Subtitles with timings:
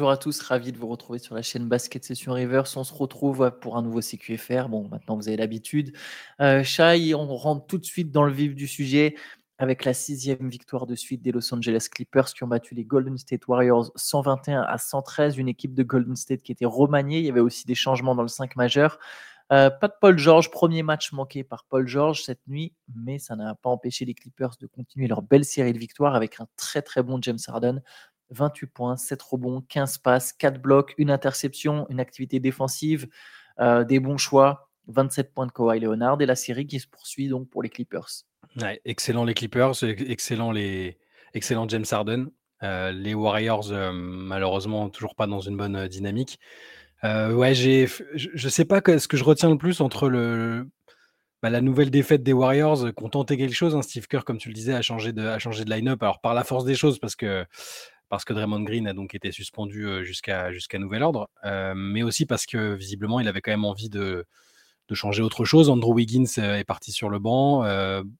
[0.00, 2.74] bonjour à tous, ravi de vous retrouver sur la chaîne Basket Session Reverse.
[2.74, 4.70] On se retrouve pour un nouveau CQFR.
[4.70, 5.94] Bon, maintenant vous avez l'habitude.
[6.40, 9.14] Euh, on rentre tout de suite dans le vif du sujet
[9.58, 13.18] avec la sixième victoire de suite des Los Angeles Clippers qui ont battu les Golden
[13.18, 17.18] State Warriors 121 à 113, une équipe de Golden State qui était remaniée.
[17.18, 18.98] Il y avait aussi des changements dans le 5 majeur.
[19.52, 23.36] Euh, pas de Paul George, premier match manqué par Paul George cette nuit, mais ça
[23.36, 26.80] n'a pas empêché les Clippers de continuer leur belle série de victoires avec un très
[26.80, 27.82] très bon James Harden.
[28.30, 33.08] 28 points, 7 rebonds, 15 passes, 4 blocs, une interception, une activité défensive,
[33.60, 37.28] euh, des bons choix, 27 points de Kawhi Leonard et la série qui se poursuit
[37.28, 38.08] donc pour les Clippers.
[38.84, 40.98] excellent les Clippers, excellent, les...
[41.34, 42.30] excellent James Harden.
[42.62, 46.38] Euh, les Warriors, euh, malheureusement, toujours pas dans une bonne dynamique.
[47.02, 50.68] ouais, j'ai, je sais pas ce que je retiens le plus entre le,
[51.42, 53.74] bah, la nouvelle défaite des Warriors, tenté quelque chose.
[53.74, 56.02] Hein, Steve Kerr, comme tu le disais, a changé de, a changé de line-up.
[56.02, 57.46] Alors, par la force des choses, parce que
[58.10, 61.30] parce que Draymond Green a donc été suspendu jusqu'à jusqu'à nouvel ordre,
[61.74, 64.26] mais aussi parce que visiblement il avait quand même envie de,
[64.88, 65.70] de changer autre chose.
[65.70, 67.60] Andrew Wiggins est parti sur le banc,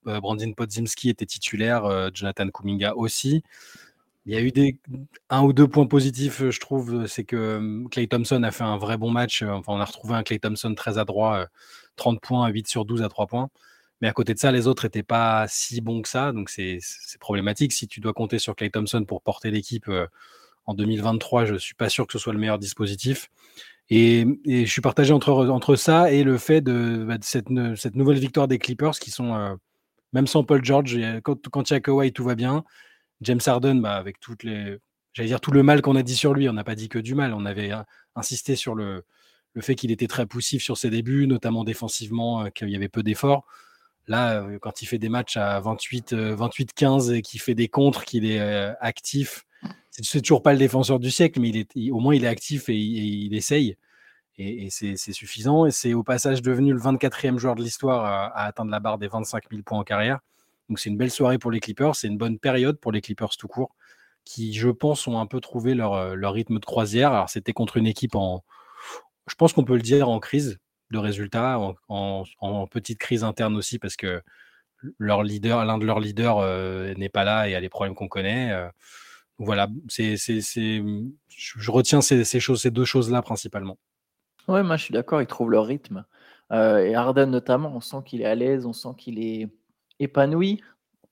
[0.05, 3.43] Brandon Podzimski était titulaire, Jonathan Kuminga aussi.
[4.27, 4.79] Il y a eu des,
[5.31, 8.97] un ou deux points positifs, je trouve, c'est que Clay Thompson a fait un vrai
[8.99, 9.43] bon match.
[9.43, 11.49] Enfin, on a retrouvé un Clay Thompson très adroit,
[11.97, 13.49] 30 points, 8 sur 12 à 3 points.
[14.01, 16.33] Mais à côté de ça, les autres n'étaient pas si bons que ça.
[16.33, 16.81] Donc c'est
[17.21, 17.73] problématique.
[17.73, 20.07] Si tu dois compter sur Clay Thompson pour porter l'équipe euh,
[20.67, 23.29] en 2023, je ne suis pas sûr que ce soit le meilleur dispositif.
[23.91, 28.59] Et, je suis partagé entre, ça et le fait de, bah, cette, nouvelle victoire des
[28.59, 29.55] Clippers qui sont, euh,
[30.13, 32.65] même sans Paul George, quand, quand il y a Kawhi, tout va bien.
[33.21, 36.75] James Harden, bah, avec tout le mal qu'on a dit sur lui, on n'a pas
[36.75, 37.35] dit que du mal.
[37.35, 37.71] On avait
[38.15, 39.05] insisté sur le,
[39.61, 43.03] fait qu'il était très poussif sur ses débuts, notamment défensivement, euh, qu'il y avait peu
[43.03, 43.45] d'efforts.
[44.07, 47.69] Là, euh, quand il fait des matchs à 28, 28-15 euh, et qu'il fait des
[47.69, 49.45] contres, qu'il est euh, actif,
[49.91, 53.35] c'est toujours pas le défenseur du siècle, mais au moins il est actif et, il
[53.35, 53.77] essaye.
[54.39, 55.67] Et, c'est suffisant.
[55.67, 59.09] Et c'est au passage devenu le 24e joueur de l'histoire à, atteindre la barre des
[59.09, 60.21] 25 000 points en carrière.
[60.69, 61.95] Donc c'est une belle soirée pour les Clippers.
[61.97, 63.75] C'est une bonne période pour les Clippers tout court,
[64.25, 67.13] qui, je pense, ont un peu trouvé leur, leur rythme de croisière.
[67.13, 68.43] Alors c'était contre une équipe en,
[69.27, 70.59] je pense qu'on peut le dire, en crise
[70.91, 71.59] de résultats,
[71.89, 74.23] en, petite crise interne aussi, parce que
[74.99, 78.09] leur leader, l'un de leurs leaders euh, n'est pas là et a les problèmes qu'on
[78.09, 78.53] connaît.
[78.53, 78.69] Euh.
[79.39, 83.79] voilà, c'est, je, retiens ces, choses, ces deux choses-là principalement.
[84.49, 86.05] Ouais, moi je suis d'accord, ils trouvent leur rythme.
[86.53, 89.49] Euh, et Arden notamment, on sent qu'il est à l'aise, on sent qu'il est
[89.99, 90.63] épanoui.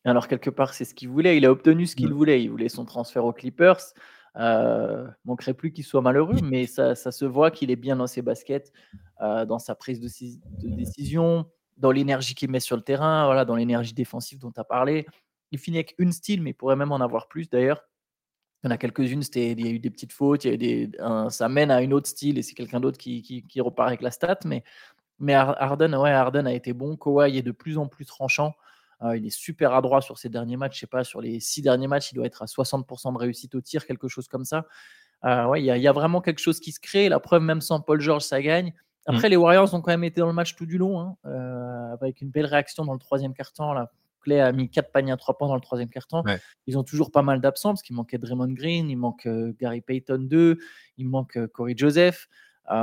[0.04, 1.36] Alors quelque part, c'est ce qu'il voulait.
[1.36, 2.12] Il a obtenu ce qu'il mmh.
[2.12, 2.42] voulait.
[2.42, 3.92] Il voulait son transfert aux Clippers.
[4.36, 8.22] Euh, manquerait plus qu'il soit malheureux, mais ça, se voit qu'il est bien dans ses
[8.22, 8.72] baskets,
[9.20, 11.46] euh, dans sa prise de, décision,
[11.76, 15.06] dans l'énergie qu'il met sur le terrain, voilà, dans l'énergie défensive dont tu as parlé.
[15.50, 17.82] Il finit avec une style, mais il pourrait même en avoir plus d'ailleurs.
[18.62, 20.46] Il y en a quelques-unes, il y a eu des petites fautes,
[21.30, 24.10] ça mène à une autre style et c'est quelqu'un d'autre qui, qui, repart avec la
[24.10, 24.38] stat.
[24.44, 24.64] Mais,
[25.20, 26.96] mais Harden, ouais, Harden a été bon.
[26.96, 28.54] Kawhi est de plus en plus tranchant.
[29.02, 30.76] Euh, il est super adroit sur ses derniers matchs.
[30.76, 33.54] Je sais pas, sur les six derniers matchs, il doit être à 60% de réussite
[33.54, 34.66] au tir, quelque chose comme ça.
[35.24, 37.08] Euh, ouais, il y, a vraiment quelque chose qui se crée.
[37.08, 38.68] La preuve, même sans Paul George, ça gagne.
[38.68, 39.14] Mmh.
[39.14, 41.92] Après, les Warriors ont quand même été dans le match tout du long, hein, euh,
[41.92, 43.74] avec une belle réaction dans le troisième quart-temps.
[44.20, 46.24] Clay a mis 4 paniers à 3 points dans le troisième quart-temps.
[46.66, 49.28] Ils ont toujours pas mal d'absents parce qu'il manquait Draymond Green, il manque
[49.60, 50.58] Gary Payton 2,
[50.98, 52.28] il manque Corey Joseph.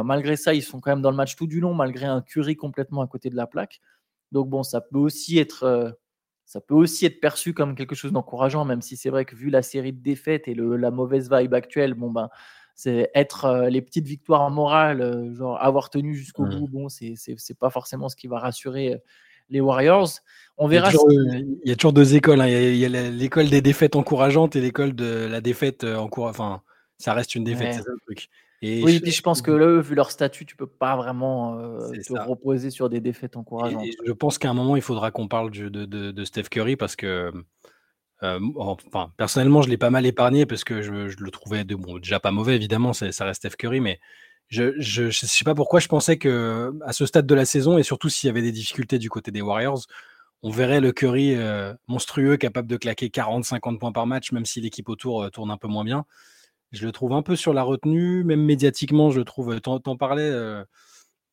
[0.03, 2.55] malgré ça, ils sont quand même dans le match tout du long, malgré un Curry
[2.55, 3.81] complètement à côté de la plaque.
[4.31, 5.97] Donc bon, ça peut aussi être
[6.45, 9.49] ça peut aussi être perçu comme quelque chose d'encourageant, même si c'est vrai que vu
[9.49, 12.29] la série de défaites et le, la mauvaise vibe actuelle, bon ben,
[12.75, 16.59] c'est être euh, les petites victoires morales, euh, genre avoir tenu jusqu'au mmh.
[16.59, 18.97] bout, bon, c'est pas forcément ce qui va rassurer euh,
[19.49, 20.09] les Warriors.
[20.57, 20.91] On verra.
[20.91, 22.41] Il y a toujours, deux écoles.
[22.41, 22.47] Hein.
[22.47, 26.41] Il y a, l'école des défaites encourageantes et l'école de la défaite encourageante.
[26.41, 26.61] Enfin,
[26.97, 28.29] ça reste une défaite, c'est ça le truc
[28.83, 28.99] oui, je...
[28.99, 32.69] puis je pense que là, vu leur statut, tu peux pas vraiment euh, te reposer
[32.69, 33.85] sur des défaites encourageantes.
[34.05, 37.31] je pense qu'à un moment, il faudra qu'on parle de, de, Steph Curry parce que,
[38.23, 41.97] euh, enfin, personnellement, je l'ai pas mal épargné parce que je, le trouvais de, bon,
[41.97, 43.99] déjà pas mauvais, évidemment, ça reste Steph Curry, mais
[44.47, 47.83] je, je, sais pas pourquoi je pensais que à ce stade de la saison et
[47.83, 49.81] surtout s'il y avait des difficultés du côté des Warriors,
[50.43, 54.61] on verrait le Curry euh, monstrueux capable de claquer 40-50 points par match, même si
[54.61, 56.05] l'équipe autour tourne un peu moins bien
[56.75, 59.59] je le trouve un peu sur la retenue, même médiatiquement, je le trouve.
[59.61, 60.63] T'en, t'en parlais, euh,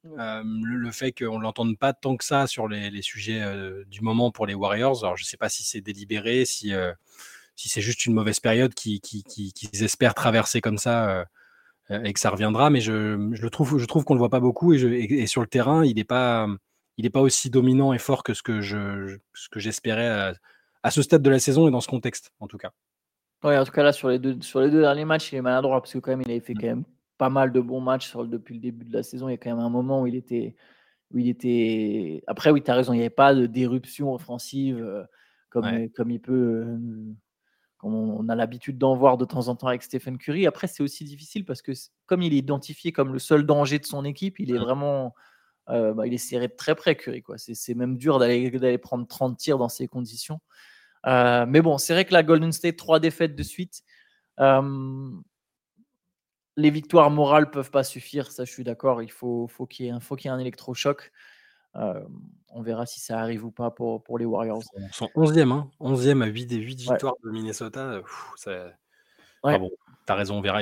[0.04, 3.42] le, fait qu'on ne l'entende pas tant que ça sur les, sujets
[3.86, 5.04] du moment pour les Warriors.
[5.04, 6.72] Alors, je ne sais pas si c'est délibéré, si,
[7.56, 11.24] si c'est juste une mauvaise période qu'ils qui, espèrent traverser comme ça
[11.90, 14.30] et que ça reviendra, mais je, je le trouve, je trouve qu'on ne le voit
[14.30, 16.48] pas beaucoup et, et, sur le terrain, il n'est pas,
[16.96, 20.34] il pas aussi dominant et fort que ce que, je, ce que j'espérais à,
[20.82, 22.72] à ce stade de la saison et dans ce contexte, en tout cas.
[23.44, 25.42] Ouais, en tout cas, là, sur les deux, sur les deux derniers matchs, il est
[25.42, 26.84] maladroit parce que, quand même, il avait fait quand même
[27.18, 29.28] pas mal de bons matchs sur, depuis le début de la saison.
[29.28, 30.54] Il y a quand même un moment où il était.
[31.12, 32.22] Où il était...
[32.26, 35.04] Après, oui, tu as raison, il n'y avait pas d'éruption offensive euh,
[35.50, 36.64] comme, comme il peut.
[36.66, 36.78] Euh,
[37.78, 40.46] comme on, a l'habitude d'en voir de temps en temps avec Stephen Curry.
[40.46, 41.72] Après, c'est aussi difficile parce que,
[42.06, 44.62] comme il est identifié comme le seul danger de son équipe, il est mmh.
[44.62, 45.14] vraiment.
[45.68, 47.22] Euh, bah, il est serré de très près, Curry.
[47.36, 50.40] C'est même dur d'aller prendre 30 tirs dans ces conditions.
[51.06, 53.82] Euh, mais bon, c'est vrai que la Golden State, trois défaites de suite.
[54.40, 55.10] Euh,
[56.56, 59.02] les victoires morales peuvent pas suffire, ça je suis d'accord.
[59.02, 61.12] Il faut, faut qu'il y, ait un, faut qu'il y ait un électrochoc.
[61.76, 62.02] Euh,
[62.50, 64.62] on verra si ça arrive ou pas pour, pour les Warriors.
[64.76, 68.02] Ils sont 11e, hein 11e à 8 des 8 victoires de Minnesota.
[69.44, 69.70] Ah bon,
[70.06, 70.60] t'as raison, on verra.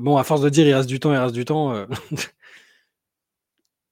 [0.00, 1.72] Bon, à force de dire il reste du temps, il reste du temps.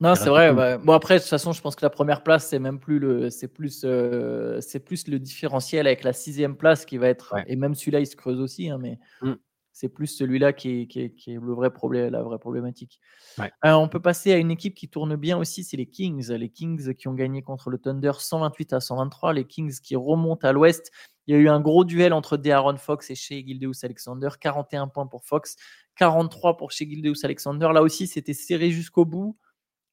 [0.02, 0.52] Non, c'est vrai.
[0.52, 2.98] Bah, bon, après, de toute façon, je pense que la première place, c'est même plus
[2.98, 7.36] le, c'est plus, euh, c'est plus le différentiel avec la sixième place qui va être.
[7.46, 9.34] Et même celui-là, il se creuse aussi, hein, mais mmh.
[9.72, 11.00] c'est plus celui-là qui est, qui,
[11.30, 12.98] est, le vrai problème, la vraie problématique.
[13.38, 16.32] Euh, on peut passer à une équipe qui tourne bien aussi, c'est les Kings.
[16.32, 19.34] Les Kings qui ont gagné contre le Thunder 128 à 123.
[19.34, 20.90] Les Kings qui remontent à l'Ouest.
[21.28, 24.30] Il y a eu un gros duel entre De'Aaron Fox et Shea Gildeus Alexander.
[24.40, 25.54] 41 points pour Fox,
[25.94, 27.68] 43 pour Shea Gildeus Alexander.
[27.72, 29.38] Là aussi, c'était serré jusqu'au bout.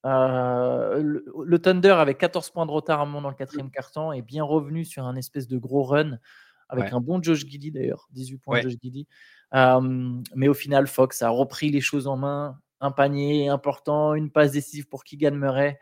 [0.06, 4.22] Euh, le, Thunder avec 14 points de retard à moment dans le quatrième carton est
[4.22, 6.18] bien revenu sur un espèce de gros run
[6.70, 9.06] avec un bon Josh Giddy d'ailleurs, 18 points de Josh Giddy.
[9.54, 12.58] Euh, mais au final, Fox a repris les choses en main.
[12.80, 15.78] Un panier important, une passe décisive pour Keegan Murray.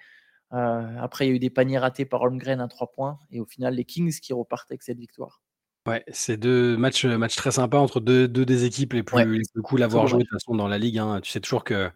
[0.53, 3.19] Euh, après, il y a eu des paniers ratés par Holmgren à 3 points.
[3.31, 5.43] Et au final, les Kings qui repartent avec cette victoire.
[5.87, 9.43] Ouais, c'est deux matchs, matchs très sympas entre deux, deux des équipes les plus, les
[9.53, 10.99] plus cool à voir jouer de toute façon dans la ligue.
[10.99, 11.21] Hein.
[11.23, 11.91] Tu sais toujours que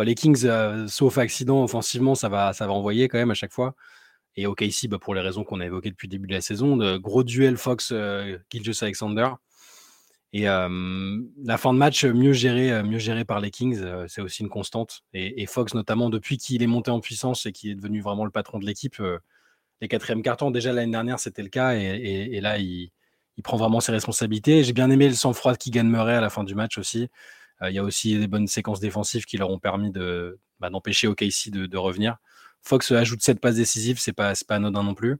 [0.00, 3.34] bah, les Kings, euh, sauf accident, offensivement, ça va, ça va envoyer quand même à
[3.34, 3.74] chaque fois.
[4.34, 6.78] Et OKC, bah, pour les raisons qu'on a évoquées depuis le début de la saison,
[6.96, 8.38] gros duel Fox euh,
[8.80, 9.28] Alexander.
[10.32, 14.22] Et la fin de match mieux gérée, euh, mieux géré par les Kings, euh, c'est
[14.22, 15.02] aussi une constante.
[15.12, 18.30] Et, Fox, notamment, depuis qu'il est monté en puissance et qu'il est devenu vraiment le
[18.30, 19.02] patron de l'équipe,
[19.82, 21.74] les quatrièmes cartons, déjà l'année dernière, c'était le cas.
[21.74, 22.90] Et, là, il,
[23.44, 24.64] prend vraiment ses responsabilités.
[24.64, 27.08] J'ai bien aimé le sang-froid qui Murray à la fin du match aussi.
[27.62, 29.92] Euh, il y a aussi des bonnes séquences défensives qui leur ont permis
[30.60, 32.16] bah, d'empêcher OKC de, revenir.
[32.62, 35.18] Fox ajoute cette passe décisive, c'est pas, pas anodin non plus.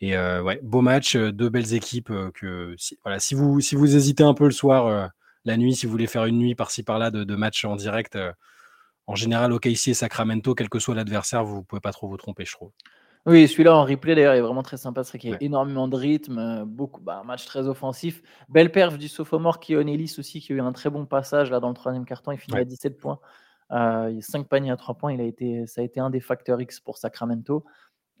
[0.00, 2.12] Et euh, ouais, beau match, euh, deux belles équipes.
[2.34, 5.10] que si, vous, si vous hésitez un peu le soir,
[5.44, 8.18] la nuit, si vous voulez faire une nuit par-ci par-là de, de matchs en direct,
[9.06, 12.16] en général, OKC et Sacramento, quel que soit l'adversaire, vous ne pouvez pas trop vous
[12.16, 12.70] tromper, je trouve.
[13.26, 15.02] Oui, celui-là en replay d'ailleurs est vraiment très sympa.
[15.02, 18.22] C'est qu'il y a énormément de rythme, euh, beaucoup, bah, un match très offensif.
[18.50, 21.58] Belle perf du sophomore Kion Ellis aussi, qui a eu un très bon passage là
[21.58, 22.32] dans le troisième carton.
[22.32, 23.18] Il finit à 17 points.
[23.72, 25.12] Euh, il y a 5 paniers à 3 points.
[25.14, 27.64] Il a été, ça a été un des facteurs X pour Sacramento.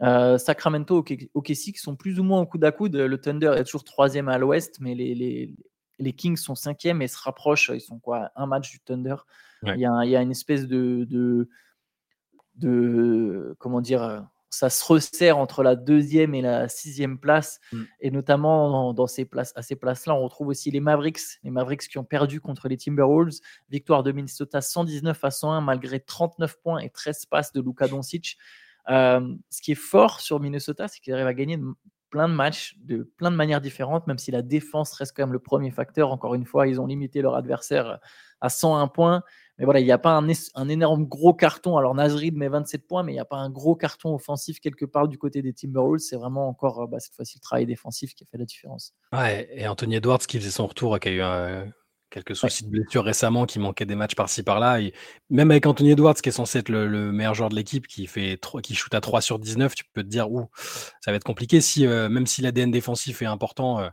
[0.02, 1.04] Euh, Sacramento,
[1.34, 2.96] OKC qui sont plus ou moins au coude à coude.
[2.96, 5.54] Le Thunder est toujours troisième à l'ouest, mais les, les,
[5.98, 7.70] les, Kings sont cinquième et se rapprochent.
[7.74, 9.16] Ils sont quoi Un match du Thunder.
[9.62, 11.48] Il, y a, il, y a, une espèce de, de,
[12.56, 17.60] de comment dire ça se resserre entre la deuxième et la sixième place.
[17.72, 17.82] Mm.
[18.00, 21.40] Et notamment dans, ces places, à ces places-là, on retrouve aussi les Mavericks.
[21.42, 23.40] Les Mavericks qui ont perdu contre les Timberwolves.
[23.68, 28.38] Victoire de Minnesota 119 à 101 malgré 39 points et 13 passes de Luka Doncic.
[28.90, 31.58] Euh, ce qui est fort sur Minnesota, c'est qu'ils arrivent à gagner
[32.14, 35.32] plein de matchs de plein de manières différentes, même si la défense reste quand même
[35.32, 36.12] le premier facteur.
[36.12, 37.98] Encore une fois, ils ont limité leur adversaire
[38.40, 39.24] à 101 points.
[39.58, 41.76] Mais voilà, il n'y a pas un, énorme gros carton.
[41.76, 44.84] Alors Nasrid met 27 points, mais il n'y a pas un gros carton offensif quelque
[44.84, 45.98] part du côté des Timberwolves.
[45.98, 48.94] C'est vraiment encore euh, bah, cette fois-ci le travail défensif qui a fait la différence.
[49.12, 51.72] Ouais, et Anthony Edwards qui faisait son retour, qui a eu
[52.14, 54.78] quelques soucis de blessure récemment, qui manquait des matchs par-ci par-là.
[55.30, 58.38] Même avec Anthony Edwards, qui est censé être le, meilleur joueur de l'équipe, qui fait
[58.62, 60.48] qui shoot à 3 sur 19, tu peux te dire, ouh,
[61.00, 61.60] ça va être compliqué.
[61.60, 63.88] Si, euh, même si l'ADN défensif est important, euh,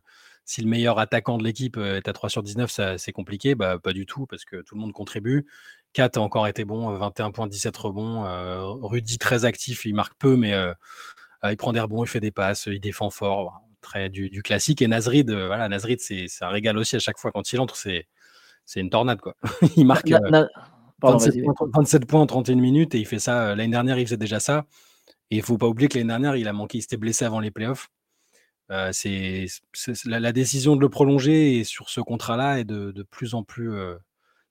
[0.45, 3.55] si le meilleur attaquant de l'équipe est à 3 sur 19, c'est compliqué.
[3.55, 5.47] Bah, pas du tout, parce que tout le monde contribue.
[5.93, 8.23] 4 a encore été bon, 21 points, 17 rebonds.
[8.81, 10.53] Rudy très actif, il marque peu, mais
[11.43, 13.61] il prend des rebonds, il fait des passes, il défend fort.
[13.81, 14.81] Très du, classique.
[14.81, 18.05] Et Nazrid, voilà, Nazrid, c'est un régal aussi à chaque fois quand il entre, c'est
[18.75, 19.35] une tornade quoi.
[19.75, 20.11] il marque
[21.73, 23.55] 27, points en 31 minutes et il fait ça.
[23.55, 24.65] L'année dernière, il faisait déjà ça.
[25.31, 27.39] Et il faut pas oublier que l'année dernière, il a manqué, il s'était blessé avant
[27.39, 27.89] les playoffs.
[28.91, 29.47] c'est
[30.05, 33.71] la, décision de le prolonger et sur ce contrat-là est de, de, plus en plus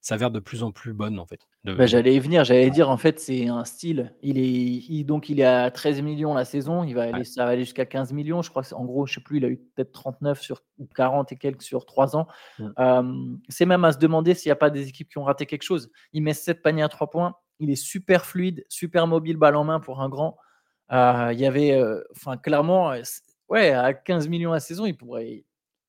[0.01, 1.41] s'avère de plus en plus bonne en fait.
[1.65, 4.15] Bah, j'allais y venir, j'allais dire en fait c'est un style.
[4.23, 7.51] Il est donc il est à 13 millions la saison, il va aller, ça va
[7.51, 8.63] aller jusqu'à 15 millions, je crois.
[8.73, 11.63] En gros, je sais plus, il a eu peut-être 39 sur ou 40 et quelques
[11.63, 12.27] sur 3 ans.
[12.59, 13.37] Mmh.
[13.49, 15.63] c'est même à se demander s'il n'y a pas des équipes qui ont raté quelque
[15.63, 15.91] chose.
[16.13, 19.65] Il met 7 paniers à 3 points, il est super fluide, super mobile, balle en
[19.65, 20.39] main pour un grand.
[20.91, 21.79] il y avait,
[22.17, 22.95] enfin clairement,
[23.49, 25.45] ouais, à 15 millions la saison, il pourrait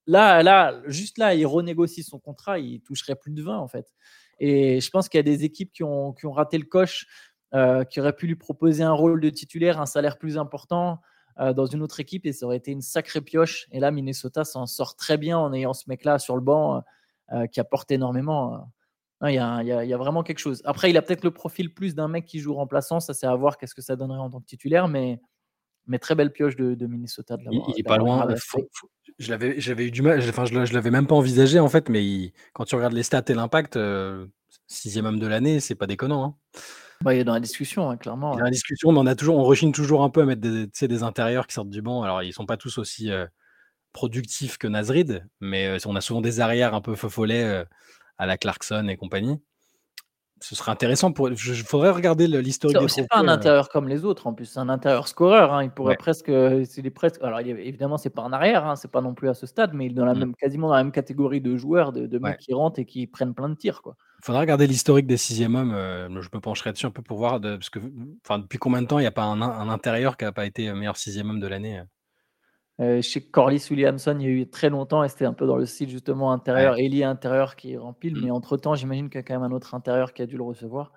[0.08, 3.94] là, là, juste là, il renégocie son contrat, il toucherait plus de 20 en fait.
[4.40, 7.06] Et je pense qu'il y a des équipes qui ont, raté le coche,
[7.54, 11.00] euh, qui auraient pu lui proposer un rôle de titulaire, un salaire plus important
[11.40, 13.68] euh, dans une autre équipe, et ça aurait été une sacrée pioche.
[13.72, 16.84] Et là, Minnesota s'en sort très bien en ayant ce mec-là sur le banc
[17.34, 18.68] euh, qui apporte énormément.
[19.24, 20.64] Il y, a, il, y a, vraiment quelque chose.
[20.66, 23.00] Après, il a peut-être le profil plus d'un mec qui joue remplaçant.
[23.00, 24.88] Ça, c'est à voir qu'est-ce que ça donnerait en tant que titulaire.
[24.88, 25.22] Mais,
[25.88, 27.38] mais très belle pioche de, Minnesota.
[27.38, 28.28] De il, il est pas loin.
[29.20, 30.20] je l'avais, j'avais eu du mal.
[30.30, 31.90] Enfin, je, je l'avais même pas envisagé en fait.
[31.90, 34.28] Mais quand tu regardes les stats et l'impact, euh,
[34.68, 36.24] sixième homme de l'année, c'est pas déconnant.
[36.24, 36.36] Hein.
[37.02, 38.34] Bah, il est dans la discussion, hein, clairement.
[38.34, 40.26] Il est dans la discussion, mais on a toujours, on rechigne toujours un peu à
[40.26, 42.04] mettre des, des intérieurs qui sortent du banc.
[42.04, 43.26] Alors, ils sont pas tous aussi euh,
[43.92, 47.10] productifs que Nasrid, mais euh, on a souvent des arrières un peu feu
[48.18, 49.40] à la Clarkson et compagnie
[50.42, 51.30] ce serait intéressant pour.
[51.30, 53.32] Il faudrait regarder l'historique C'est pas un euh.
[53.32, 55.54] intérieur comme les autres en plus, c'est un intérieur scoreur.
[55.54, 55.64] Hein.
[55.64, 57.22] Il pourrait presque, est presque.
[57.22, 59.86] Alors évidemment, c'est pas un arrière, hein, c'est pas non plus à ce stade, mais
[59.86, 60.20] il est dans la mmh.
[60.20, 63.34] même, quasiment dans la même catégorie de joueurs, de, mecs qui rentrent et qui prennent
[63.34, 63.96] plein de tirs, quoi.
[64.20, 65.74] Il faudrait regarder l'historique des sixième hommes.
[65.74, 67.80] Euh, je me pencherai dessus un peu pour voir, parce que,
[68.24, 70.46] enfin, depuis combien de temps il n'y a pas un, un, intérieur qui n'a pas
[70.46, 71.82] été meilleur sixième homme de l'année.
[72.80, 73.02] Euh?
[73.02, 75.66] Chez Corliss Williamson, il y a eu très longtemps et c'était un peu dans le
[75.66, 76.86] style justement intérieur, ouais.
[76.86, 78.12] Eli intérieur qui remplit.
[78.12, 78.22] Mm.
[78.24, 80.38] Mais entre temps, j'imagine qu'il y a quand même un autre intérieur qui a dû
[80.38, 80.92] le recevoir.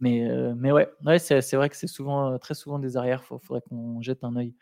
[0.00, 3.22] Mais, euh, mais ouais, ouais c'est vrai que c'est souvent, euh, très souvent des arrières.
[3.30, 4.54] Il faudrait qu'on jette un œil.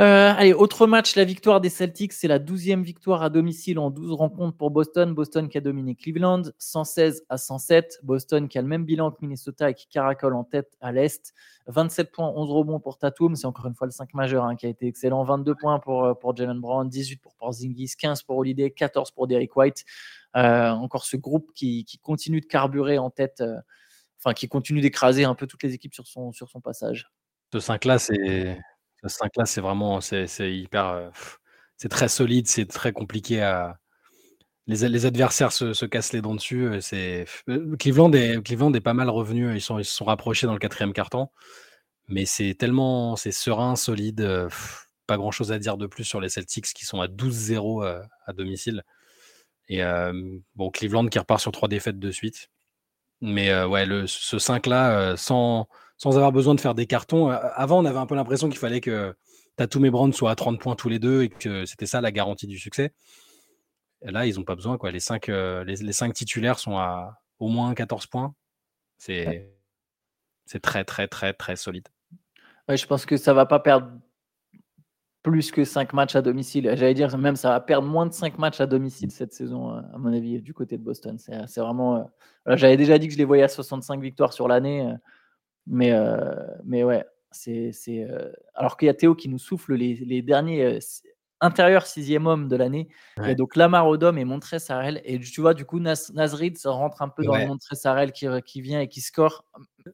[0.00, 3.90] Euh, allez, autre match, la victoire des Celtics, c'est la 12e victoire à domicile en
[3.90, 5.12] 12 rencontres pour Boston.
[5.12, 7.98] Boston qui a dominé Cleveland, 116 à 107.
[8.04, 11.34] Boston qui a le même bilan que Minnesota et qui caracole en tête à l'Est.
[11.66, 14.66] 27 points, 11 rebonds pour Tatum, c'est encore une fois le 5 majeur hein, qui
[14.66, 15.24] a été excellent.
[15.24, 19.26] 22 points pour, euh, pour Jalen Brown, 18 pour Porzingis, 15 pour Holiday, 14 pour
[19.26, 19.84] Derek White.
[20.36, 23.42] Euh, encore ce groupe qui, qui, continue de carburer en tête,
[24.18, 27.10] enfin qui continue d'écraser un peu toutes les équipes sur son, sur son passage.
[27.52, 28.58] Ce 5-là, c'est
[29.02, 30.86] ce 5 là, c'est vraiment c'est hyper.
[30.88, 31.10] Euh,
[31.76, 33.78] c'est très solide, c'est très compliqué à.
[34.66, 36.66] Les, adversaires se, se, cassent les dents dessus.
[36.66, 39.50] Euh, euh, Cleveland est, pas mal revenu.
[39.52, 41.28] Ils, ils se sont rapprochés dans le quatrième carton.
[42.08, 44.28] Mais c'est tellement c'est serein, solide.
[45.06, 48.32] pas grand chose à dire de plus sur les Celtics qui sont à 12-0 à,
[48.34, 48.82] domicile.
[49.68, 49.80] Et
[50.54, 52.50] bon, Cleveland qui repart sur trois défaites de suite.
[53.22, 55.66] Mais ouais, le, ce 5 là, sans
[55.98, 57.30] sans avoir besoin de faire des cartons.
[57.30, 59.14] Euh, avant, on avait un peu l'impression qu'il fallait que
[59.56, 62.12] Tatum et Brown soient à 30 points tous les deux et que c'était ça la
[62.12, 62.94] garantie du succès.
[64.02, 64.78] Et là, ils n'ont pas besoin.
[64.78, 64.92] Quoi.
[64.92, 68.34] Les, cinq, euh, les, cinq titulaires sont à au moins 14 points.
[68.96, 69.50] C'est
[70.62, 71.88] très, très, très, très solide.
[72.68, 73.90] je pense que ça ne va pas perdre
[75.24, 76.72] plus que 5 matchs à domicile.
[76.76, 79.80] J'allais dire, même ça va perdre moins de 5 matchs à domicile cette saison, euh,
[79.92, 81.18] à mon avis, du côté de Boston.
[81.18, 82.08] C'est vraiment.
[82.46, 84.94] J'avais déjà dit que je les voyais à 65 victoires sur l'année.
[85.68, 86.34] Mais, euh,
[86.64, 87.72] mais ouais, c'est.
[87.88, 90.78] Euh, alors qu'il y a Théo qui nous souffle les, les derniers euh,
[91.40, 92.88] intérieurs sixième homme de l'année.
[93.18, 95.02] Il y a donc Lamar Odom et Montré-Sarel.
[95.04, 98.60] Et tu vois, du coup, Nas, Nasrid se rentre un peu dans Montré-Sarel qui, qui,
[98.62, 99.44] vient et qui score.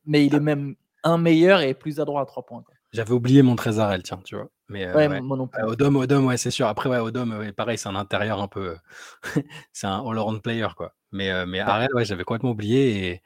[0.07, 0.41] Mais il est ah.
[0.41, 2.65] même un meilleur et plus adroit à trois points.
[2.93, 4.49] J'avais oublié Montré-Sarel, tiens, tu vois.
[4.69, 6.69] Mais, ouais, Mon non Odom, Odom, ouais, c'est sûr.
[6.69, 8.77] Après, ouais, Odom, pareil, c'est un intérieur un peu.
[9.73, 10.95] c'est un all-around player, quoi.
[11.11, 13.09] Mais, mais Arel, ouais, j'avais complètement oublié.
[13.09, 13.23] Et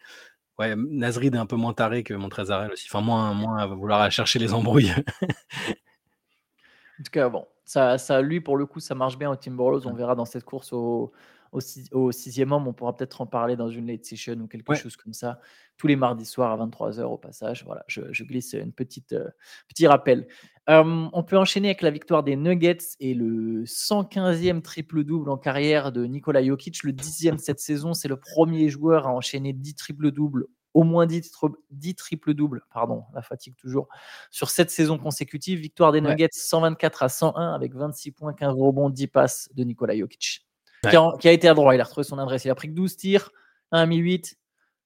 [0.58, 2.86] Ouais, Nasrid est un peu moins taré que Montrezarel aussi.
[2.90, 4.92] Enfin, moins, moins à vouloir chercher les embrouilles.
[4.92, 9.86] en tout cas, bon, ça, ça, lui, pour le coup, ça marche bien au Timberwolves.
[9.86, 11.12] On verra dans cette course au,
[11.52, 12.66] au, sixième homme.
[12.66, 15.40] On pourra peut-être en parler dans une late session ou quelque chose comme ça.
[15.76, 17.64] Tous les mardis soirs à 23h au passage.
[17.64, 19.28] Voilà, je, glisse une petite euh,
[19.68, 20.26] petit rappel.
[20.66, 26.04] on peut enchaîner avec la victoire des Nuggets et le 115e triple-double en carrière de
[26.04, 27.94] Nikola Jokic, le 10e cette saison.
[27.94, 31.32] C'est le premier joueur à enchaîner 10 triple-doubles au moins 10,
[31.70, 33.88] 10 triple-doubles, pardon, la fatigue toujours,
[34.30, 35.58] sur cette saison consécutive.
[35.58, 39.96] Victoire des Nuggets 124 à 101 avec 26 points, 15 rebonds, 10 passes de Nikola
[39.96, 40.47] Jokic
[40.82, 41.74] qui, a, été à droit.
[41.74, 42.44] Il a retrouvé son adresse.
[42.44, 43.30] Il a pris que 12 tirs,
[43.72, 44.38] 1 8.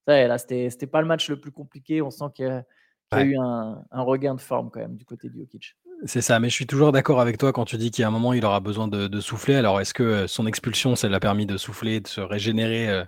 [0.07, 2.03] Ça, là, c'était pas le match le plus compliqué.
[2.03, 5.35] On sent qu'il y a, eu un, regain de forme quand même du côté de
[5.39, 5.77] Jokic.
[6.05, 8.09] C'est ça, mais je suis toujours d'accord avec toi quand tu dis qu'il y a
[8.09, 9.55] un moment il aura besoin de, souffler.
[9.55, 13.05] Alors est-ce que euh, son expulsion, ça l'a permis de souffler, de se régénérer euh,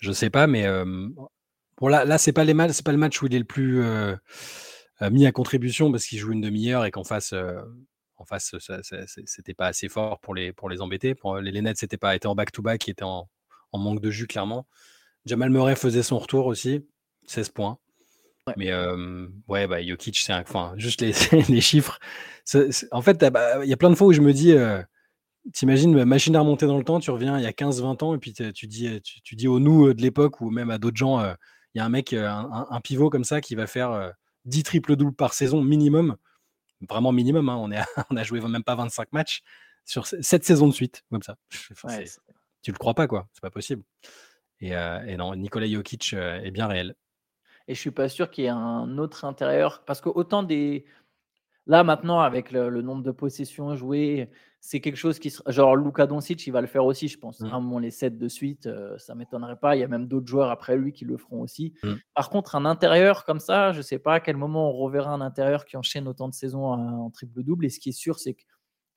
[0.00, 0.84] Je ne sais pas, mais euh,
[1.80, 3.84] bon là, là c'est pas les c'est pas le match où il est le plus
[5.10, 7.32] mis à contribution parce qu'il joue une demi-heure et qu'en face
[8.18, 8.54] en face,
[9.26, 11.14] c'était pas assez fort pour les, pour les embêter.
[11.14, 13.28] Pour les, Nets, c'était pas été en back-to-back, qui était en,
[13.72, 14.66] manque de jus, clairement.
[15.26, 16.86] Jamal Murray faisait son retour aussi,
[17.26, 17.78] 16 points.
[18.56, 18.72] Mais
[19.48, 21.12] ouais, bah, Jokic, c'est enfin, juste les,
[21.48, 21.98] les chiffres.
[22.92, 24.54] en fait, bah, il y a plein de fois où je me dis,
[25.52, 28.18] t'imagines, machine à remonter dans le temps, tu reviens il y a 15-20 ans, et
[28.18, 31.20] puis tu dis, tu, dis au nous de l'époque, ou même à d'autres gens,
[31.74, 34.12] il y a un mec, un, un, pivot comme ça, qui va faire
[34.46, 36.16] 10 triple-doubles par saison minimum
[36.88, 37.48] vraiment minimum.
[37.48, 37.56] Hein.
[37.56, 37.80] On, est
[38.10, 39.42] on a joué même pas 25 matchs.
[39.84, 41.36] sur cette saison de suite, comme ça.
[42.62, 43.28] tu le crois pas, quoi.
[43.32, 43.82] C'est pas possible.
[44.60, 46.94] Et, et, non, Nikola Jokic est bien réel.
[47.68, 49.84] Et je suis pas sûr qu'il y ait un autre intérieur.
[49.84, 50.86] Parce que autant des.
[51.66, 54.30] Là, maintenant, avec le, nombre de possessions jouées,
[54.66, 55.32] c'est quelque chose qui.
[55.46, 57.40] Genre, Luka Doncic, il va le faire aussi, je pense.
[57.40, 57.46] Mmh.
[57.46, 58.68] À un moment, les 7 de suite,
[58.98, 59.76] ça ne m'étonnerait pas.
[59.76, 61.74] Il y a même d'autres joueurs après lui qui le feront aussi.
[61.84, 61.92] Mmh.
[62.14, 65.12] Par contre, un intérieur comme ça, je ne sais pas à quel moment on reverra
[65.12, 67.64] un intérieur qui enchaîne autant de saisons en triple-double.
[67.66, 68.42] Et ce qui est sûr, c'est que.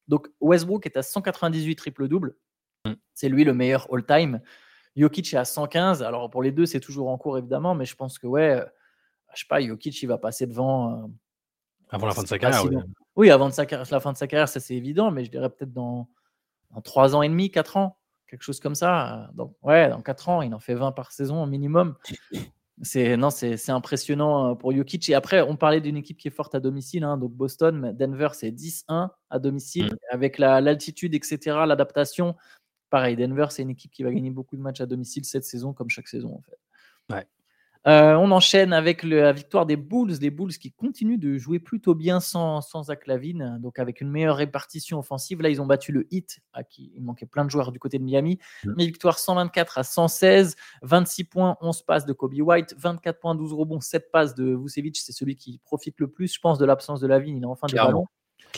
[0.08, 2.36] Donc, Westbrook est à 198 triple-double.
[2.86, 2.94] Mmh.
[3.14, 4.42] C'est lui le meilleur all-time.
[4.96, 6.02] Jokic est à 115.
[6.02, 8.66] Alors pour les deux, c'est toujours en cours évidemment, mais je pense que ouais, euh,
[9.34, 11.04] je sais pas, Jokic il va passer devant.
[11.04, 11.08] Euh,
[11.92, 12.64] avant la fin de sa carrière.
[13.20, 13.30] Oui.
[13.30, 15.74] avant de sa, la fin de sa carrière, ça c'est évident, mais je dirais peut-être
[15.74, 16.08] dans,
[16.72, 17.98] dans 3 ans et demi, 4 ans,
[18.28, 19.30] quelque chose comme ça.
[19.34, 21.96] Donc ouais, dans 4 ans, il en fait 20 par saison au minimum.
[22.82, 25.10] C'est non, c'est impressionnant euh, pour Jokic.
[25.10, 28.30] Et après, on parlait d'une équipe qui est forte à domicile, hein, donc Boston, Denver,
[28.32, 30.14] c'est 10-1 à domicile, mmh.
[30.14, 32.36] avec l'altitude, etc., l'adaptation
[32.90, 35.74] pareil, Denver, c'est une équipe qui va gagner beaucoup de matchs à domicile cette saison,
[35.74, 36.60] comme chaque saison en fait.
[37.88, 41.96] Euh, on enchaîne avec la victoire des Bulls, les Bulls qui continuent de jouer plutôt
[41.96, 45.42] bien sans, sans Zach Lavine, donc avec une meilleure répartition offensive.
[45.42, 47.98] Là, ils ont battu le Heat, à qui il manquait plein de joueurs du côté
[47.98, 48.38] de Miami.
[48.66, 48.74] Mmh.
[48.76, 53.54] Mais victoire 124 à 116, 26 points, 11 passes de Kobe White, 24 points, 12
[53.54, 54.98] rebonds, 7 passes de Vucevic.
[54.98, 57.38] C'est celui qui profite le plus, je pense, de l'absence de Lavine.
[57.38, 58.08] Il a enfin des ballons.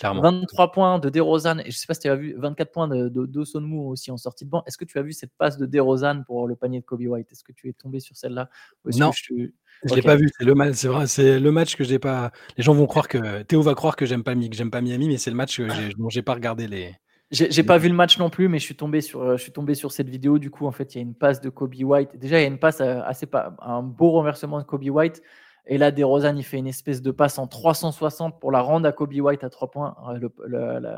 [0.01, 2.87] 23 points de DeRozan, et je ne sais pas si tu as vu 24 points
[2.87, 4.63] de, de, aussi en sortie de banc.
[4.65, 7.31] Est-ce que tu as vu cette passe de DeRozan pour le panier de Kobe White?
[7.31, 8.49] Est-ce que tu es tombé sur celle-là
[8.97, 10.29] Non, je ne l'ai pas vu.
[10.37, 12.31] C'est le, match, c'est vrai, c'est le match que j'ai pas.
[12.57, 15.07] Les gens vont croire que Théo va croire que j'aime pas, que j'aime pas Miami,
[15.07, 16.95] mais c'est le match que dont j'ai pas regardé les.
[17.31, 19.73] J'ai pas vu le match non plus, mais je suis tombé sur, je suis tombé
[19.73, 20.37] sur cette vidéo.
[20.37, 22.17] Du coup, en fait, il y a une passe de Kobe White.
[22.17, 25.21] Déjà, il y a une passe euh, assez pas, un beau renversement de Kobe White
[25.65, 28.91] et là, DeRozan, il fait une espèce de passe en 360 pour la rendre à
[28.91, 29.95] Kobe White à 3 points.
[30.09, 30.97] Euh,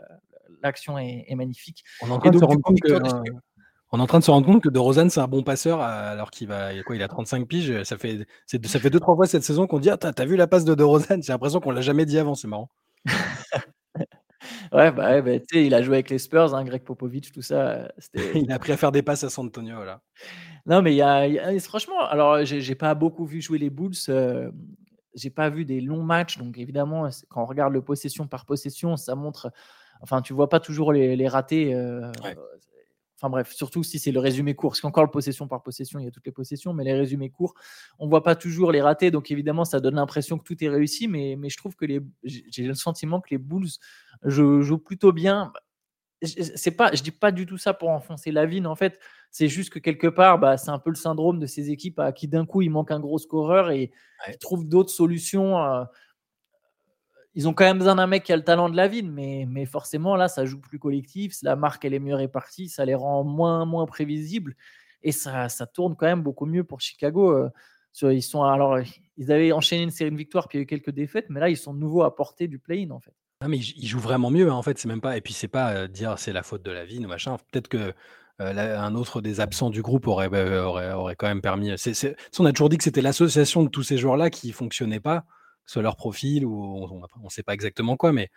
[0.62, 1.84] l'action est, magnifique.
[2.02, 2.94] On est, en train de se rendre compte que,
[3.92, 6.32] on est en train de se rendre compte que DeRozan, c'est un bon passeur alors
[6.32, 7.84] qu'il va, quoi, il a 35 piges.
[7.84, 10.48] Ça fait, ça fait deux, trois fois cette saison qu'on dit Ah, t'as vu la
[10.48, 11.22] passe de DeRozan?
[11.22, 12.70] J'ai l'impression qu'on l'a jamais dit avant, c'est marrant.
[14.74, 17.92] ouais, bah, bah il a joué avec les Spurs, hein, Greg Popovich, tout ça.
[18.36, 19.84] il a appris à faire des passes à San Antonio.
[19.84, 20.02] Là.
[20.66, 23.94] Non, mais il y a, franchement, alors j'ai pas beaucoup vu jouer les Bulls.
[24.10, 24.52] Euh,
[25.16, 28.98] j'ai pas vu des longs matchs, donc évidemment, quand on regarde le possession par possession,
[28.98, 29.52] ça montre.
[30.02, 31.74] Enfin, tu vois pas toujours les, les ratés.
[31.74, 32.12] Euh,
[33.24, 34.72] enfin bref, surtout si c'est le résumé court.
[34.72, 37.30] Parce qu'encore le possession par possession, il y a toutes les possessions, mais les résumés
[37.30, 37.54] courts,
[38.00, 39.12] on voit pas toujours les ratés.
[39.12, 42.02] Donc évidemment, ça donne l'impression que tout est réussi, mais, mais je trouve que les,
[42.24, 43.70] j'ai le sentiment que les Bulls
[44.26, 45.54] jouent plutôt bien
[46.26, 48.66] c'est pas, je dis pas du tout ça pour enfoncer la vigne.
[48.66, 49.00] En fait,
[49.32, 52.12] c'est juste que quelque part, bah, c'est un peu le syndrome de ces équipes à
[52.12, 53.92] qui d'un coup il manque un gros scoreur et
[54.28, 55.62] ils trouvent d'autres solutions.
[55.62, 55.84] Euh,
[57.36, 59.46] ils ont quand même besoin d'un mec qui a le talent de la ville, mais,
[59.50, 61.36] mais forcément là, ça joue plus collectif.
[61.42, 64.56] La marque elle est mieux répartie, ça les rend moins moins prévisibles
[65.02, 67.32] et ça, ça tourne quand même beaucoup mieux pour Chicago.
[67.32, 68.80] Euh, ils sont alors
[69.18, 71.40] ils avaient enchaîné une série de victoires puis il y a eu quelques défaites, mais
[71.40, 73.14] là ils sont de nouveau à portée du play-in en fait.
[73.42, 75.50] Non, mais il joue vraiment mieux, hein, en fait, c'est même pas et puis c'est
[75.50, 77.36] pas, dire: «C'est la faute de la ou machin.
[77.52, 77.94] Peut-être que,
[78.40, 81.72] un autre des absents du groupe aurait, bah, aurait quand même permis,
[82.40, 85.26] on a toujours dit que c'était l'association de tous ces joueurs-là qui fonctionnait pas,
[85.66, 88.30] soit leur profil ou on ne sait pas exactement quoi, mais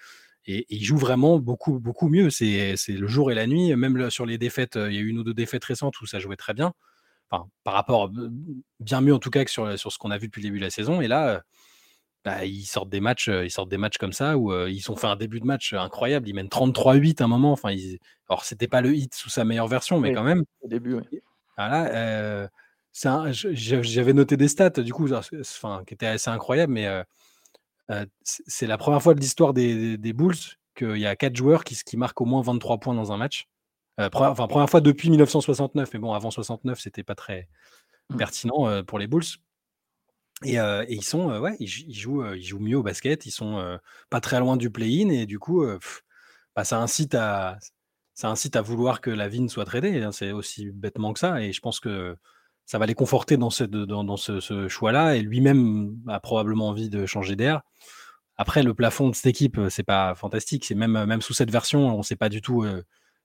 [0.46, 2.30] et il joue vraiment beaucoup, beaucoup mieux.
[2.30, 5.18] C'est le jour et la nuit, même sur les défaites, il y a eu une
[5.18, 6.72] ou deux défaites récentes où ça jouait très bien.
[7.28, 8.12] Enfin, par rapport,
[8.78, 10.58] bien mieux en tout cas que sur, sur ce qu'on a vu depuis le début
[10.58, 11.42] de la saison et là,
[12.24, 15.08] bah, ils sortent des matchs, ils sortent des matchs comme ça où ils ont fait
[15.08, 16.28] un début de match incroyable.
[16.28, 17.50] Ils mènent 33-8 à un moment.
[17.50, 17.98] Enfin, ils...
[18.28, 20.44] alors c'était pas le hit sous sa meilleure version, mais quand même.
[20.60, 21.20] Au début, oui.
[21.56, 22.48] Voilà.
[22.96, 26.88] J'avais noté des stats du coup, enfin, qui étaient assez incroyables, mais
[28.22, 30.36] c'est la première fois de l'histoire des, des, Bulls
[30.74, 33.48] qu'il y a quatre joueurs qui, qui marquent au moins 23 points dans un match.
[33.98, 37.48] enfin, première fois depuis 1969, mais bon, avant 69, c'était pas très
[38.10, 38.16] mmh.
[38.16, 39.24] pertinent pour les Bulls.
[40.44, 40.56] Et,
[40.88, 43.78] ils sont, ouais, ils, jouent, ils jouent mieux au basket, ils sont
[44.10, 45.64] pas très loin du play-in et du coup,
[46.56, 47.58] bah, ça incite à,
[48.16, 50.02] ça incite à vouloir que la vigne soit tradée.
[50.02, 51.42] Hein, c'est aussi bêtement que ça.
[51.42, 52.16] Et je pense que
[52.66, 55.16] ça va les conforter dans ce, dans, ce, choix-là.
[55.16, 57.62] Et lui-même a probablement envie de changer d'air.
[58.36, 60.64] Après, le plafond de cette équipe, c'est pas fantastique.
[60.66, 62.64] C'est même, même sous cette version, on ne sait pas du tout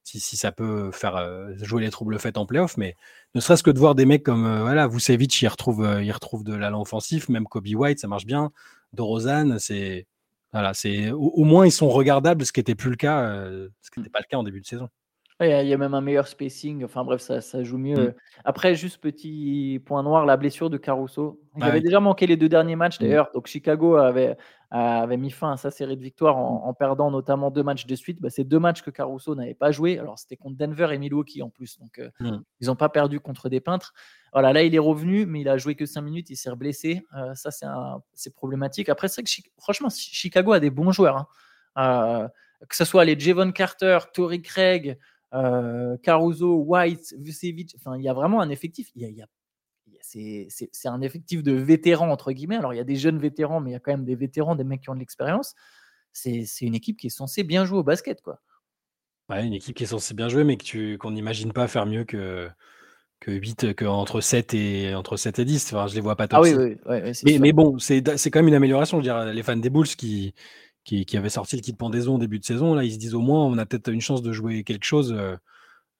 [0.04, 2.96] si, ça peut faire euh, jouer les troubles faits en playoff, mais
[3.34, 6.10] ne serait-ce que de voir des mecs comme euh, voilà, Vucevic, il retrouve, euh, il
[6.12, 8.52] retrouve de l'allant offensif, même Kobe White, ça marche bien.
[8.92, 10.06] Dorozan, c'est
[10.52, 13.42] voilà, c'est au, moins ils sont regardables, ce qui n'était plus le cas,
[13.80, 14.90] ce qui n'était pas le cas en début de saison.
[15.44, 16.84] Il y a même un meilleur spacing.
[16.84, 18.08] Enfin bref, ça, ça joue mieux.
[18.08, 18.14] Mmh.
[18.44, 21.40] Après, juste petit point noir, la blessure de Caruso.
[21.56, 23.04] Il avait déjà manqué les deux derniers matchs mmh.
[23.04, 23.30] d'ailleurs.
[23.34, 24.36] Donc Chicago avait,
[24.70, 28.20] avait mis fin à sa série de victoires en, perdant notamment deux matchs de suite.
[28.20, 29.98] Bah, c'est deux matchs que Caruso n'avait pas joué.
[29.98, 31.78] Alors c'était contre Denver et Milwaukee en plus.
[31.78, 32.10] Donc euh,
[32.60, 33.92] ils n'ont pas perdu contre des peintres.
[34.32, 36.30] Voilà, là il est revenu, mais il a joué que cinq minutes.
[36.30, 37.02] Il s'est blessé.
[37.16, 37.50] Euh, ça
[38.14, 38.88] c'est problématique.
[38.88, 41.16] Après, c'est que franchement, Chicago a des bons joueurs.
[41.16, 41.26] Hein.
[41.78, 42.28] Euh,
[42.68, 44.98] que ce soit les Javon Carter, Tory Craig,
[45.34, 47.74] euh, Caruso, White, Vucevic.
[47.78, 48.90] Enfin, il y a vraiment un effectif.
[48.94, 49.26] Il y a,
[50.00, 52.56] c'est un effectif de vétérans, entre guillemets.
[52.56, 54.56] Alors, il y a des jeunes vétérans, mais il y a quand même des vétérans,
[54.56, 55.54] des mecs qui ont de l'expérience.
[56.12, 58.20] C'est une équipe qui est censée bien jouer au basket.
[58.20, 58.40] Quoi.
[59.30, 60.58] Ouais, une équipe qui est censée bien jouer, mais
[60.98, 62.50] qu'on n'imagine pas faire mieux que,
[63.20, 65.72] que 8, que entre 7 et, entre 7 et 10.
[65.72, 66.40] Enfin, je les vois pas top.
[66.40, 69.00] Ah oui, oui, mais, mais, bon, c'est quand même une amélioration.
[69.00, 70.34] Je veux dire, les fans des Bulls qui,
[70.84, 72.74] qui, qui, avait sorti le kit pendaison au début de saison.
[72.74, 75.12] Là, ils se disent au moins, on a peut-être une chance de jouer quelque chose,
[75.12, 75.36] euh,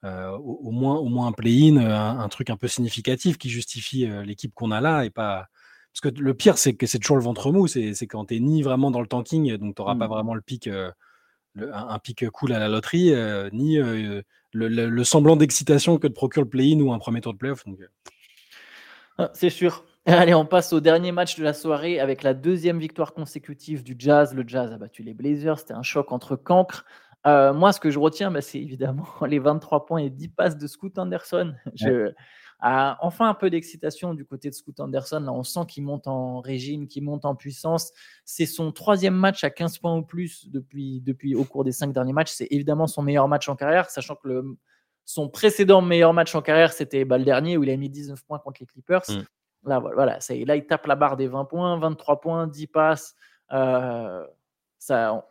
[0.05, 4.07] euh, au, moins, au moins un play-in, euh, un, truc un peu significatif qui justifie
[4.25, 5.47] l'équipe qu'on a là et pas.
[5.93, 8.63] Parce que le pire, c'est que c'est toujours le ventre mou, c'est quand tu ni
[8.63, 10.11] vraiment dans le tanking, donc tu n'auras pas mmh.
[10.11, 10.69] vraiment le pic,
[11.57, 13.13] un, pic cool à la loterie,
[13.53, 17.65] ni le, semblant d'excitation que te procure le play-in ou un premier tour de playoff.
[19.19, 19.85] Ah, c'est sûr.
[20.07, 23.95] Allez, on passe au dernier match de la soirée avec la deuxième victoire consécutive du
[23.97, 24.35] Jazz.
[24.35, 25.61] Le Jazz a battu les Blazers.
[25.61, 26.85] C'était un choc entre cancres.
[27.25, 30.59] Euh, moi, ce que je retiens, bah, c'est évidemment les 23 points et 10 passes
[30.59, 31.55] de Scoot Anderson.
[31.77, 32.13] Je,
[32.61, 35.21] enfin un peu d'excitation du côté de Scoot Anderson.
[35.21, 37.93] Là, on sent qu'il monte en régime, qu'il monte en puissance.
[38.25, 41.93] C'est son troisième match à 15 points ou plus depuis, depuis au cours des cinq
[41.93, 42.33] derniers matchs.
[42.33, 44.57] C'est évidemment son meilleur match en carrière, sachant que le,
[45.05, 48.23] son précédent meilleur match en carrière, c'était bah, le dernier où il a mis 19
[48.25, 49.03] points contre les Clippers.
[49.09, 49.23] Mm.
[49.65, 53.15] Là, voilà, là, il tape la barre des 20 points, 23 points, 10 passes.
[53.53, 54.27] Euh,
[54.79, 55.25] ça,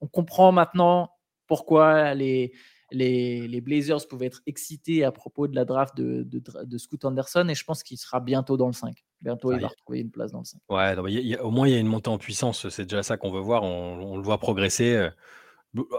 [0.00, 1.10] on, comprend maintenant
[1.46, 2.52] pourquoi les,
[2.90, 7.54] les, Blazers pouvaient être excités à propos de la draft de, de, Scoot Anderson et
[7.54, 9.04] je pense qu'il sera bientôt dans le 5.
[9.20, 10.60] Bientôt, il va retrouver une place dans le 5.
[10.68, 12.68] Ouais, au moins, il y a une montée en puissance.
[12.68, 13.62] C'est déjà ça qu'on veut voir.
[13.62, 15.08] On, le voit progresser.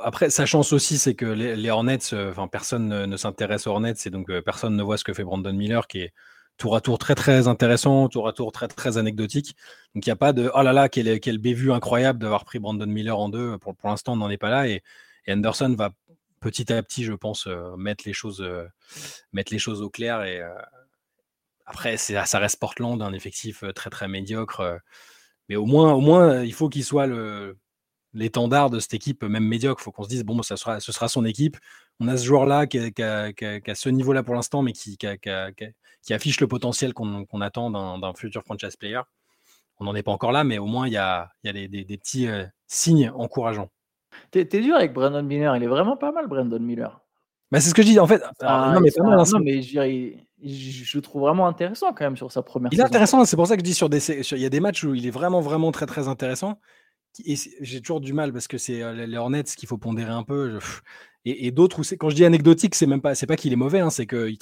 [0.03, 3.71] Après, sa chance aussi, c'est que les, Hornets, euh, enfin, personne ne, ne s'intéresse aux
[3.71, 6.13] Hornets et donc euh, personne ne voit ce que fait Brandon Miller, qui est
[6.57, 9.55] tour à tour très très intéressant, tour à tour très très anecdotique.
[9.93, 12.59] Donc il n'y a pas de oh là là, quel, quel bévue incroyable d'avoir pris
[12.59, 13.57] Brandon Miller en deux.
[13.59, 14.67] Pour, pour l'instant, on n'en est pas là.
[14.67, 14.83] Et,
[15.29, 15.91] Anderson va
[16.39, 18.65] petit à petit, je pense, euh, mettre, les choses, euh,
[19.33, 20.23] mettre les choses au clair.
[20.23, 20.49] Et euh,
[21.65, 24.79] après, ça reste Portland, un effectif très très médiocre.
[25.49, 27.57] mais au moins, au moins il faut qu'il soit le,
[28.13, 29.81] l'étendard de cette équipe, même médiocre.
[29.81, 31.57] Il faut qu'on se dise, bon, ça sera, ce sera son équipe.
[31.99, 36.39] On a ce joueur-là qui, qui, a ce niveau-là pour l'instant, mais qui, qui affiche
[36.39, 39.01] le potentiel qu'on attend d'un futur franchise player.
[39.79, 41.67] On n'en est pas encore là, mais au moins il y a, y a des,
[41.67, 43.69] des, petits euh, signes encourageants.
[44.31, 46.99] T'es es dur avec Brandon Miller, il est vraiment pas mal, Brandon Miller.
[47.51, 48.23] Bah, c'est ce que je dis en fait.
[48.41, 52.31] Ah, non, mais, pas mal, non, mais je, je, trouve vraiment intéressant quand même sur
[52.31, 52.73] sa première.
[52.73, 54.59] Il est intéressant, c'est pour ça que je dis sur des, il y a des
[54.59, 56.59] matchs où il est vraiment vraiment très très intéressant.
[57.25, 60.23] Et j'ai toujours du mal parce que c'est euh, les Hornets qu'il faut pondérer un
[60.23, 60.59] peu.
[61.25, 63.57] et, d'autres où c'est quand je dis anecdotique, c'est même pas, c'est pas qu'il est
[63.57, 64.37] mauvais, hein, c'est qu'il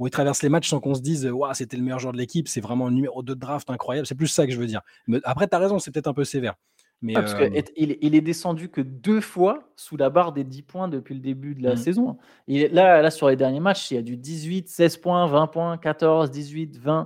[0.00, 2.48] il traverse les matchs sans qu'on se dise waouh, c'était le meilleur joueur de l'équipe,
[2.48, 4.06] c'est vraiment le numéro 2 de draft incroyable.
[4.06, 4.82] C'est plus ça que je veux dire.
[5.06, 6.54] Mais après, tu as raison, c'est peut-être un peu sévère.
[7.02, 10.88] Mais parce qu'il il est descendu que deux fois sous la barre des 10 points
[10.88, 11.78] depuis le début de la mmh.
[11.78, 12.18] saison.
[12.46, 15.48] Et là, là, sur les derniers matchs, il y a du 18, 16 points, 20
[15.48, 17.04] points, 14, 18, 20.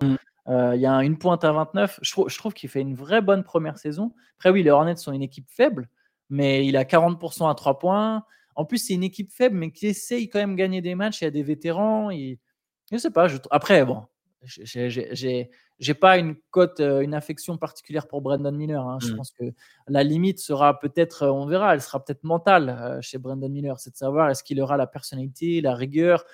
[0.48, 2.00] Il y a une pointe à 29.
[2.02, 4.12] Je, trouve, je trouve qu'il fait une vraie bonne première saison.
[4.38, 5.88] Après, oui, les Hornets sont une équipe faible,
[6.30, 8.24] mais il a 40% à 3 points.
[8.54, 11.20] En plus, c'est une équipe faible, mais qui essaye quand même de gagner des matchs.
[11.20, 12.10] Il y a des vétérans.
[12.10, 12.38] Il,
[12.90, 13.28] je sais pas.
[13.28, 13.36] Je...
[13.50, 14.04] Après, bon,
[15.78, 18.86] j'ai pas une cote, euh, une affection particulière pour Brandon Miller.
[18.86, 18.98] Hein.
[19.00, 19.16] Je mmh.
[19.16, 19.44] pense que
[19.88, 23.78] la limite sera peut-être, euh, on verra, elle sera peut-être mentale euh, chez Brandon Miller.
[23.78, 26.24] C'est de savoir est-ce qu'il aura la personnalité, la rigueur,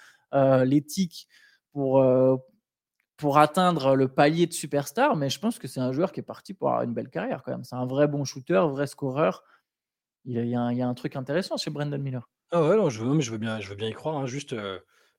[0.64, 1.28] l'éthique
[1.72, 2.02] pour,
[3.22, 5.14] pour atteindre le palier de superstar.
[5.14, 7.44] Mais je pense que c'est un joueur qui est parti pour avoir une belle carrière
[7.44, 7.62] quand même.
[7.62, 9.44] C'est un vrai bon shooter, vrai scoreur.
[10.24, 12.28] Il y, a, il y a un truc intéressant chez Brandon Miller.
[12.50, 14.16] Ah ouais, non, je, veux, je, veux bien, je veux bien y croire.
[14.16, 14.26] Hein.
[14.26, 14.56] Juste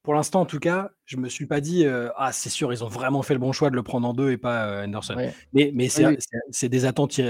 [0.02, 1.86] pour l'instant, en tout cas, je me suis pas dit
[2.18, 4.32] ah c'est sûr ils ont vraiment fait le bon choix de le prendre en deux
[4.32, 5.16] et pas Anderson.
[5.54, 7.22] Mais, mais c'est des attentes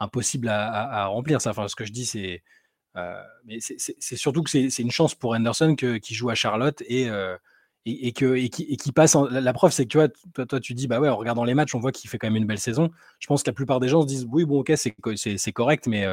[0.00, 1.40] impossibles à, remplir.
[1.40, 1.48] Ça.
[1.50, 2.42] Enfin, ce que je dis c'est
[3.46, 7.08] mais c'est surtout que c'est une chance pour Anderson qui joue à Charlotte et
[7.88, 9.16] et, que, et, qui, passe.
[9.30, 11.54] la, preuve, c'est que tu vois, toi, toi, tu dis, bah ouais, en regardant les
[11.54, 12.90] matchs, on voit qu'il fait quand même une belle saison.
[13.18, 16.06] Je pense que la plupart des gens se disent, oui, bon, ok, c'est correct, mais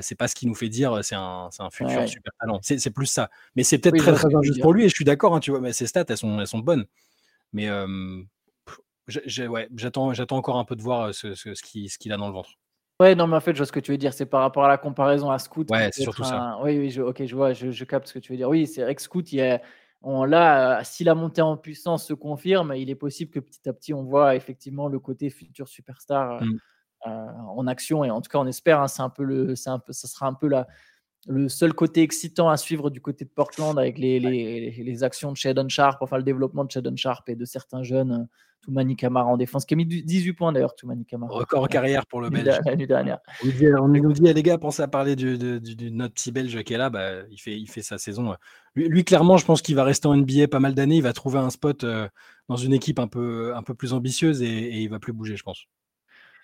[0.00, 2.60] c'est pas ce qui nous fait dire c'est un, un, futur super talent.
[2.62, 3.30] C'est plus ça.
[3.56, 5.60] Mais c'est peut-être très très injuste pour lui et je suis d'accord, hein, tu vois,
[5.60, 6.86] mais ses stats elles sont, elles sont bonnes.
[7.52, 7.68] Mais
[9.08, 12.50] j'attends ouais, encore un peu de voir ce, ce, ce qu'il a dans le ventre.
[13.00, 14.12] Ouais, non, mais en fait, je vois ce que tu veux dire.
[14.12, 15.70] C'est par rapport à la comparaison à Scout.
[15.70, 16.58] Ouais, c'est surtout ça.
[16.62, 18.50] Oui, oui, je, ok, je vois, je, capte ce que tu veux dire.
[18.50, 19.60] Oui, c'est vrai que Scout, il
[20.02, 23.72] on, là, si la montée en puissance se confirme, il est possible que petit à
[23.72, 26.58] petit, on voit effectivement le côté futur superstar euh, mm.
[27.06, 28.04] euh, en action.
[28.04, 28.80] Et en tout cas, on espère.
[28.80, 30.66] Hein, c'est un peu le, c'est un peu, ça sera un peu la,
[31.26, 35.32] le seul côté excitant à suivre du côté de Portland avec les, les, les actions
[35.32, 38.26] de Shadon Sharp, enfin le développement de Shadon Sharp et de certains jeunes
[38.62, 41.32] Toumani Kamara en défense, qui a mis 18 points d'ailleurs, Toumani Kamara.
[41.32, 42.60] Record en carrière pour le Belge.
[42.64, 43.18] L'année dernière.
[43.42, 46.78] On nous dit, les gars, pensez à parler de, de, notre petit Belge qui est
[46.78, 48.34] là, bah, il, fait, il fait sa saison.
[48.74, 50.96] Lui, clairement, je pense qu'il va rester en NBA pas mal d'années.
[50.96, 52.08] Il va trouver un spot euh,
[52.48, 55.36] dans une équipe un peu, un peu plus ambitieuse et, et il va plus bouger,
[55.36, 55.66] je pense.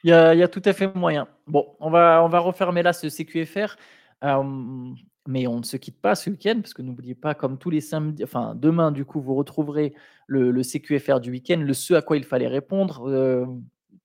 [0.05, 1.26] Il y, a, il y, a, tout à fait moyen.
[1.46, 3.76] Bon, on va, on va refermer là ce CQFR.
[4.24, 4.92] Euh,
[5.26, 7.80] mais on ne se quitte pas ce week-end, parce que n'oubliez pas, comme tous les
[7.80, 9.94] samedis, enfin demain, du coup, vous retrouverez
[10.26, 13.08] le, CQFR du week-end, le ce à quoi il fallait répondre.
[13.08, 13.46] Euh,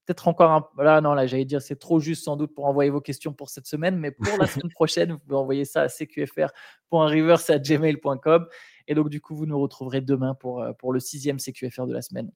[0.06, 0.68] peut-être encore un.
[0.84, 3.50] Là, non, là, j'allais dire, c'est trop juste sans doute pour envoyer vos questions pour
[3.50, 8.48] cette semaine, mais pour la semaine prochaine, vous pouvez envoyer ça à cqfr.reverse.gmail.com.
[8.88, 11.94] Et donc, du coup, vous nous retrouverez demain pour, euh, pour le sixième CQFR de
[11.94, 12.32] la semaine.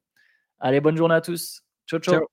[0.59, 1.63] Allez, bonne journée à tous.
[1.87, 1.99] ciao.
[1.99, 2.27] ciao.